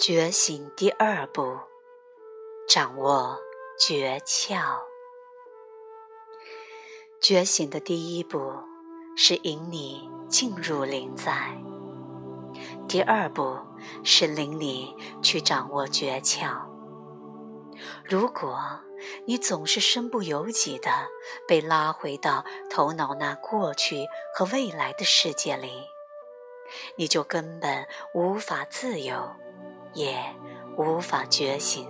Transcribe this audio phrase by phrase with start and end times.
[0.00, 1.58] 觉醒第二步，
[2.66, 3.38] 掌握
[3.78, 4.80] 诀窍。
[7.20, 8.54] 觉醒的第一步
[9.14, 11.54] 是引你进入灵在，
[12.88, 13.58] 第二步
[14.02, 16.62] 是领你去掌握诀窍。
[18.02, 18.58] 如果
[19.26, 20.90] 你总是身不由己的
[21.46, 25.70] 被拉回到头脑那过去和未来的世界里，
[26.96, 29.36] 你就根本无法自由。
[29.94, 30.16] 也
[30.76, 31.86] 无法觉醒。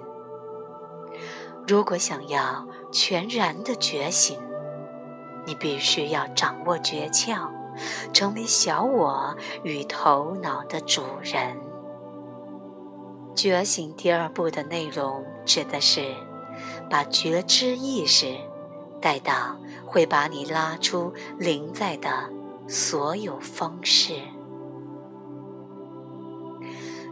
[1.67, 4.39] 如果想要全然的觉醒，
[5.47, 7.49] 你必须要掌握诀窍，
[8.13, 11.57] 成为小我与头脑的主人。
[13.35, 16.15] 觉醒第二步的内容，指的是
[16.91, 18.37] 把觉知意识
[19.01, 22.11] 带到会把你拉出灵在的
[22.67, 24.15] 所有方式。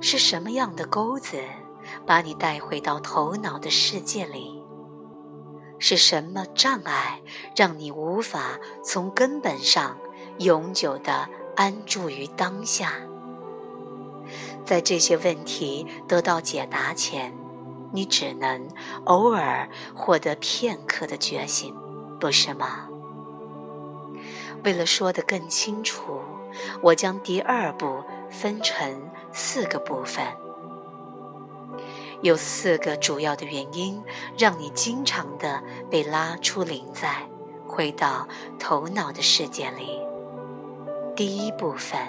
[0.01, 1.38] 是什么样的钩子，
[2.07, 4.63] 把你带回到头脑的世界里？
[5.80, 7.21] 是什么障碍，
[7.57, 9.96] 让你无法从根本上
[10.38, 12.93] 永久的安住于当下？
[14.65, 17.32] 在这些问题得到解答前，
[17.93, 18.69] 你只能
[19.04, 21.74] 偶尔获得片刻的觉醒，
[22.21, 22.88] 不是吗？
[24.65, 26.21] 为了说得更清楚，
[26.82, 29.09] 我将第二步分成。
[29.30, 30.24] 四个部分，
[32.23, 34.02] 有四个主要的原因，
[34.38, 37.29] 让你经常的被拉出灵在，
[37.66, 38.26] 回到
[38.59, 40.01] 头脑的世界里。
[41.15, 42.01] 第一部分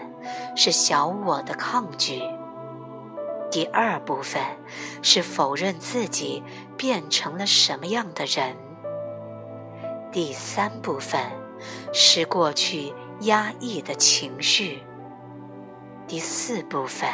[0.55, 2.21] 是小我的抗拒，
[3.51, 4.41] 第二部分
[5.01, 6.41] 是否认自己
[6.77, 8.55] 变成了什么样的人，
[10.09, 11.21] 第三部分
[11.91, 14.83] 是过去压抑的情绪。
[16.09, 17.07] 第四部分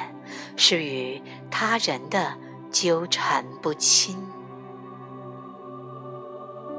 [0.55, 2.33] 是与他人的
[2.71, 4.17] 纠缠不清。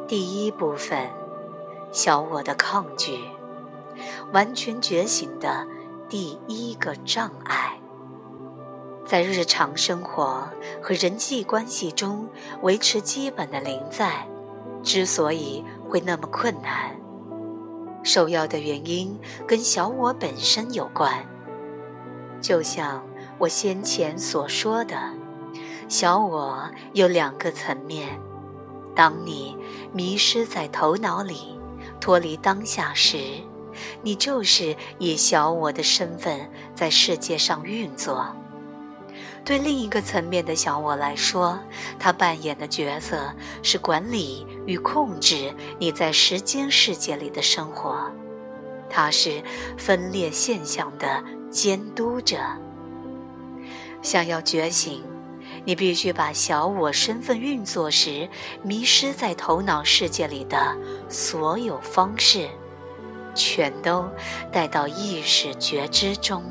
[0.09, 1.11] 第一部分，
[1.93, 3.19] 小我的抗拒，
[4.33, 5.67] 完全觉醒的
[6.09, 7.79] 第一个障碍，
[9.05, 10.49] 在日常生活
[10.83, 12.27] 和人际关系中
[12.63, 14.27] 维持基本的临在，
[14.83, 16.99] 之所以会那么困难，
[18.03, 21.36] 首要的原因跟小我本身有关。
[22.41, 23.05] 就像
[23.39, 24.97] 我先前所说的，
[25.89, 28.21] 小我有两个层面。
[28.95, 29.57] 当你
[29.93, 31.59] 迷失在头脑里，
[32.01, 33.19] 脱离当下时，
[34.03, 38.27] 你就是以小我的身份在世界上运作。
[39.45, 41.59] 对另一个层面的小我来说，
[41.99, 43.33] 他扮演的角色
[43.63, 48.11] 是管理与控制你在时间世界里的生活。
[48.89, 49.43] 它是
[49.77, 51.23] 分裂现象的。
[51.56, 52.37] 监督着。
[54.03, 55.03] 想要觉醒，
[55.65, 58.28] 你必须把小我身份运作时
[58.62, 60.77] 迷失在头脑世界里的
[61.09, 62.50] 所有方式，
[63.34, 64.06] 全都
[64.53, 66.45] 带到意识觉知中。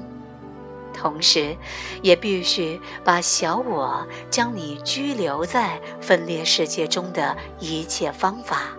[0.92, 1.56] 同时，
[2.02, 8.70] 也必须把小我将你拘留在分裂世界中的一切方法，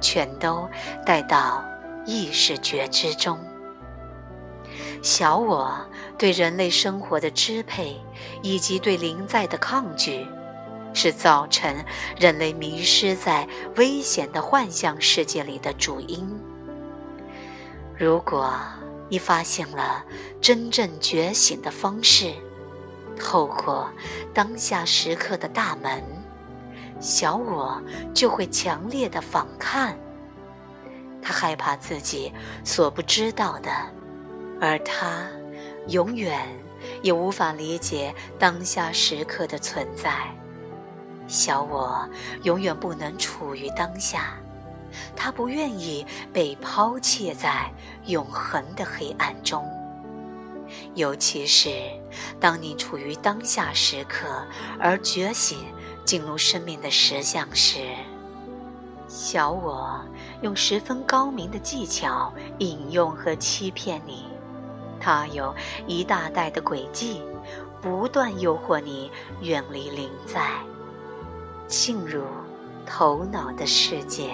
[0.00, 0.68] 全都
[1.06, 1.64] 带到
[2.04, 3.38] 意识觉知中。
[5.02, 5.84] 小我
[6.16, 8.00] 对人类生活的支配，
[8.40, 10.26] 以及对灵在的抗拒，
[10.94, 11.84] 是造成
[12.16, 13.46] 人类迷失在
[13.76, 16.24] 危险的幻象世界里的主因。
[17.98, 18.54] 如果
[19.08, 20.04] 你发现了
[20.40, 22.32] 真正觉醒的方式，
[23.18, 23.90] 透过
[24.32, 26.00] 当下时刻的大门，
[27.00, 27.82] 小我
[28.14, 29.92] 就会强烈的反抗。
[31.20, 32.32] 他害怕自己
[32.64, 33.70] 所不知道的。
[34.64, 35.26] 而他
[35.88, 36.40] 永远
[37.02, 40.32] 也无法理解当下时刻的存在，
[41.26, 42.08] 小我
[42.44, 44.36] 永远不能处于当下，
[45.16, 47.68] 他不愿意被抛弃在
[48.06, 49.68] 永恒的黑暗中。
[50.94, 51.68] 尤其是
[52.38, 54.28] 当你处于当下时刻
[54.78, 55.58] 而觉醒
[56.04, 57.80] 进入生命的实相时，
[59.08, 60.00] 小我
[60.40, 64.30] 用十分高明的技巧引用和欺骗你。
[65.02, 65.52] 它有
[65.88, 67.20] 一大袋的诡计，
[67.80, 69.10] 不断诱惑你
[69.40, 70.48] 远离灵在，
[71.66, 72.22] 进入
[72.86, 74.32] 头脑的世界。